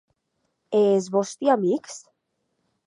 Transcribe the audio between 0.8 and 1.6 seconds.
es vòsti